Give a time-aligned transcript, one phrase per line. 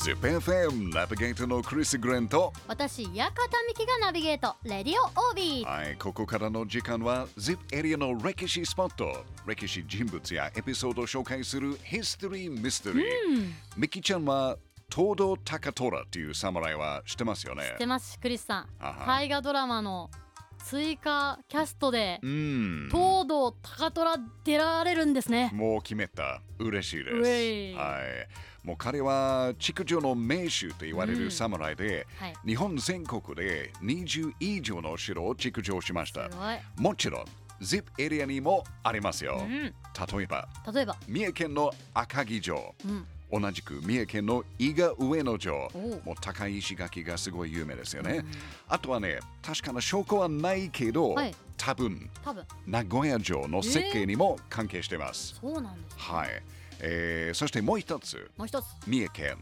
[0.00, 3.30] ZIPFM ナビゲートのクリス・グレンと私館
[3.68, 4.56] 美希がナビゲート。
[4.64, 5.70] レディオオービー。
[5.70, 9.26] はい、ここからの時間は ZIP エリアの歴史スポット。
[9.46, 13.04] 歴史人物やエピソードを紹介するヒストリー・ミステリー、
[13.76, 14.56] ミキちゃんは
[14.90, 17.64] 東堂高虎という侍は知ってますよね？
[17.72, 18.68] 知ってますクリスさん。
[19.06, 20.10] 大河ドラマの
[20.64, 22.88] 追加キャストでうん。
[22.90, 25.50] 東堂高虎出られるんですね。
[25.54, 26.42] もう決めた。
[26.58, 27.78] 嬉しいです。
[27.78, 27.98] は
[28.64, 32.34] い、もう彼は築城の名手と言われる侍で、はい。
[32.46, 36.28] 日本全国で20以上の城を築城しました。
[36.76, 37.24] もちろん
[37.60, 39.48] ZIP エリアにもありますよ、うん。
[39.62, 39.72] 例
[40.22, 40.96] えば例えば。
[41.06, 42.74] 三重県の赤城城。
[42.84, 45.70] うん同じく三重県の伊賀上野城。
[46.04, 48.24] もう高い石垣がすごい有名ですよね、
[48.68, 51.34] あとはね確かな証拠はないけど、はい。
[51.56, 52.08] 多分
[52.66, 56.28] 名古屋城の設計にも関係しています、そうなんですはい、
[56.80, 58.30] えーそしてもう一つ。
[58.36, 58.66] もう一つ。
[58.86, 59.36] 三重県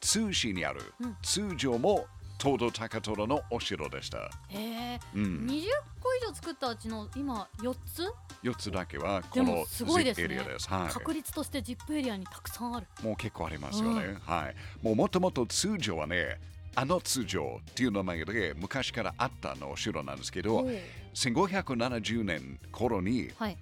[0.00, 1.16] 津市にあるうん。
[1.22, 2.06] 通城も
[2.40, 4.58] 東堂高虎のお城でした、へ
[4.94, 5.00] え。
[5.14, 5.62] うん、20
[6.00, 8.10] 個以上作ったうちの今4つ
[8.42, 10.88] ？4つだけはこのすごいで ZIP エリアです、はい。
[10.92, 12.86] 確率として ZIP エリアにたくさんある。
[13.02, 14.16] もう結構ありますよね。
[14.24, 14.54] はい。
[14.82, 16.40] もうもともと通常はね、
[16.74, 20.70] あの通常っていう名前で昔からあったのお城なんですけどおう、
[21.14, 23.56] 1570年頃にはい。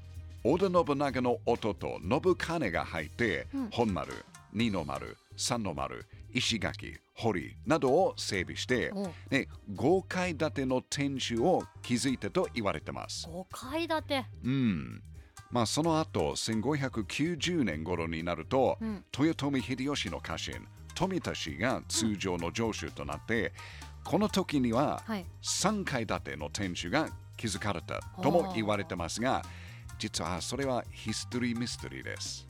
[0.45, 3.69] 織田信長の弟信金が入って、うん。
[3.73, 8.93] 本丸、二の丸、三の丸、石垣、堀などを整備して
[9.31, 13.27] ね、5階建ての天守を築いたと言われてます。
[13.27, 15.03] 5階建てうん。
[15.51, 20.55] まあその後1590年頃になると、うん豊臣秀吉の家臣
[20.95, 23.53] 富田氏が通常の城主となって、
[24.05, 29.43] この時にははい3階建ての天守が築かれたとも言われてますが
[29.99, 32.47] 実はそれはヒストリーミステリーです。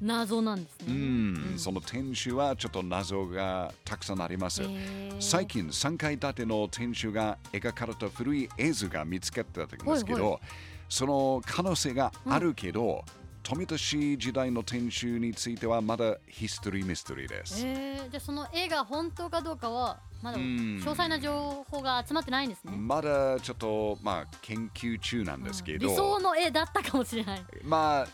[0.00, 0.86] 謎なんですね。
[0.88, 4.62] うん、その天守はちょっと謎がたくさんあります。
[4.62, 10.40] へー最近3階建ての天守が描かれた古い絵図が見つかったんですけど、はいは
[10.88, 13.04] その可能性があるけど、
[13.42, 17.62] 富田氏時代の天守についてはまだヒストリーミステリーです。
[17.66, 18.00] え。
[18.06, 20.44] ー、じゃあその絵が本当かどうかはまだうん。
[20.78, 22.72] 詳細な情報が集まってないんですね。
[22.74, 27.44] まだちょっと、まあ、研究中なんですけど、理想の絵だったかもしれない。
[27.62, 28.08] まあ、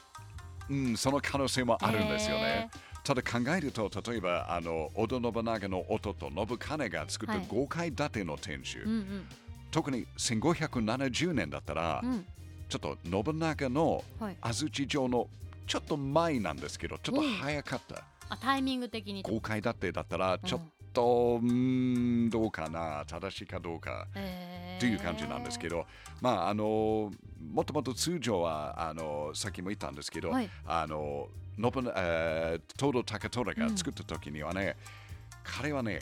[0.71, 2.71] うん、その可能性もあるんですよね。
[3.03, 9.27] ただ考えると、例えばあの織田信長の弟信金が作ったはい5階建ての天守、うんうん
[9.71, 12.27] 特に1570年だったら、うん
[12.69, 14.37] ちょっと信長のはい。
[14.41, 15.27] 安土城の
[15.67, 18.05] ちょっと前なんですけど、ちょっと早かった。
[18.29, 19.31] あタイミング的にと。
[19.33, 20.61] 5階建てだったら、ちょっ
[20.93, 24.07] と、うーん、どうかな、正しいかどうか。
[24.15, 25.85] えーという感じなんですけど、
[26.23, 30.51] まああのもともと通常はあのさっきも言ったんですけど、はい。
[30.67, 34.77] あの信長えー東堂高虎が作った時にはね、
[35.43, 36.01] 彼はね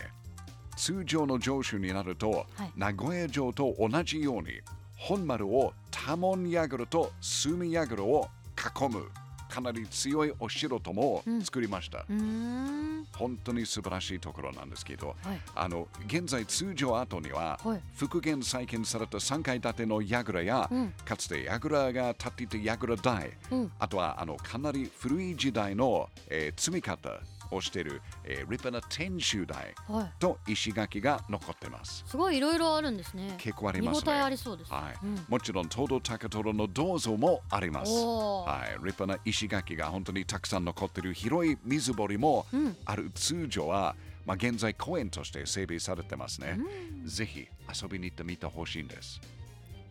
[0.76, 2.72] 通常の城主になると、はい。
[2.76, 4.60] 名古屋城と同じように
[4.96, 9.08] 本丸を多門櫓と隅櫓を囲む
[9.48, 11.42] かなり強いお城ともうん。
[11.42, 11.98] 作りました。
[12.08, 13.06] うーん。
[13.16, 15.40] 本当に素晴らしいところなんですけど、はい。
[15.54, 17.80] あの現在通常後には、はい。
[17.96, 20.92] 復元再建された3階建ての櫓や、うん。
[21.04, 23.72] かつて櫓が建っていた櫓台、うん。
[23.78, 27.08] あとはあのかなり古い時代の、えー積み方
[27.50, 30.12] をしている、えー立派な天守台はい。
[30.18, 32.04] と石垣が残っています。
[32.06, 33.34] すごいいろいろあるんですね。
[33.38, 34.12] 結構ありますね。
[34.12, 34.72] ありそうです。
[34.72, 37.92] はいうんもちろん東堂高虎の銅像もあります。
[37.92, 43.94] はい、立派な石垣が本当にたくさん残っている広い水堀もうんある通常は、
[44.24, 46.58] まあ、現在公園として整備されてますね。
[47.04, 47.46] ぜひ
[47.82, 49.20] 遊びに行ってみてほしいんです。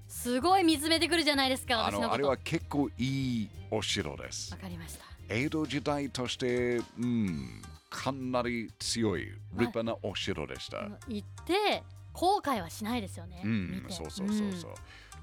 [0.07, 1.85] すごい見つめてくるじゃないですか。
[1.85, 1.91] あ。
[1.91, 3.03] のあれは結構い
[3.44, 4.57] いお城ですわ。
[4.57, 5.16] かりました。
[5.30, 10.90] 江戸時代として、うん、かなり強い立派なお城でした。
[11.08, 11.84] 行って
[12.14, 13.42] 後悔はしないですよね。
[13.44, 14.72] うんそうそうそうそう。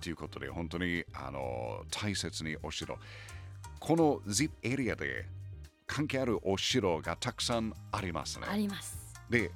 [0.01, 2.97] ということで、本当にあの大切にお城。
[3.81, 5.27] この ZIP エリアで
[5.87, 8.47] 関係あるお城がたくさんありますね。
[8.49, 8.99] あります。
[9.29, 9.51] で、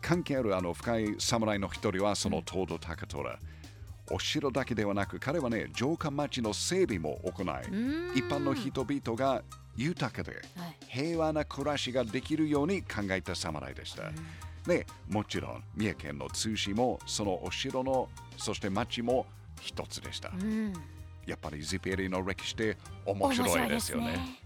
[0.00, 3.38] 関係あるあの深い侍の一人はその東堂高虎。
[4.10, 7.46] お城だけではなく、彼はね、城下町の整備も行い、
[8.14, 9.42] 一般の人々が
[9.76, 10.76] 豊かではい。
[10.88, 14.10] 平和な暮らしができるように考えた侍でした。
[14.66, 19.26] で、もちろん三重県の通市もそのお城の、そして町も
[19.60, 20.30] 一つでした。
[20.30, 20.72] うん。
[21.26, 24.39] やっぱり ZIP エリアの歴史って面白いですよね。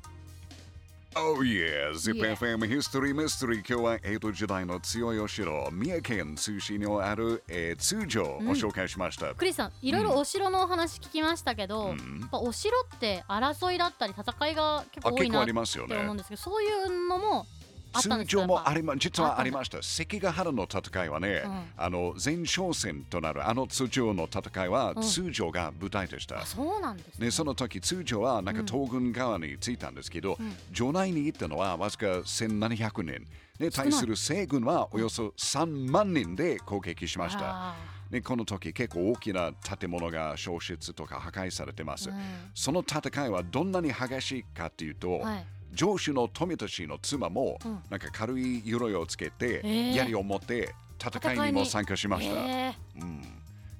[1.16, 1.64] Oh yeah!
[1.64, 1.92] Yeah.
[1.92, 9.32] ZIPFM History Mystery 今日は江戸時代の強いお城、三重県通市にある、えー通城を紹介しました。
[9.34, 17.46] クリスさんいろいろお城のお話聞きましたけど、うんやっぱお城って争いだったり戦いが結構多いなってありますよね思うんですけどそういうのも
[17.94, 19.82] 通常もありま実はありました。
[19.82, 21.64] 関ヶ原の戦いはね、うん。
[21.76, 25.02] あの前哨戦となるあの通常の戦いはうん。
[25.02, 27.26] 通常が舞台でした、あそうなんですね。
[27.26, 30.56] ね、その時通常はなんか東軍側についたんですけど、うん。
[30.72, 33.26] 城内に行ったのはわずか1700人、
[33.58, 37.76] ね、対する西軍はおよそ3万人で攻撃しました、あ
[38.10, 42.20] ね、この時結構大きな建物が消失とか破壊されてます、ーうん。
[42.54, 47.82] その戦いはどんなに激しいかというと、はい上司の富田氏の妻も、うん。
[47.90, 49.68] なんか軽い鎧をつけて、え。
[49.92, 53.22] ー槍を持って戦いにも参加しました、へーうん、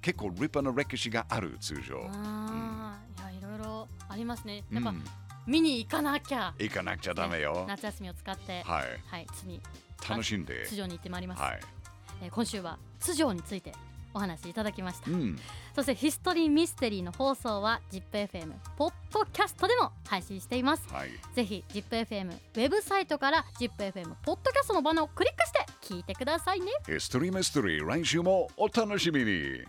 [0.02, 3.31] 結構立派な歴史がある通常、あー。
[3.31, 4.64] いやいろいろありますね。
[4.73, 5.05] やっぱ、うん
[5.46, 6.55] 見に行かなきゃ。
[6.58, 8.85] 行かなくちゃダメよ、夏休みを使ってはい。
[9.06, 9.61] はい次
[10.08, 10.64] 楽しんで。
[10.67, 11.61] 津城に行ってまいります、はい、
[12.23, 13.73] えー今週は津城について
[14.15, 15.37] お話しいただきました、うん、
[15.75, 20.87] そしてヒストリーミステリーの放送は ZIPFM ポッドキャストでも配信しています。
[20.93, 21.11] はい。
[21.35, 26.67] ぜひ ZIPFM ウェブサイトから ZIPFM ポッドキャストのバナーをクリックして聞いてくださいね。
[26.87, 29.65] ヒストリーミステリー来週もお楽しみに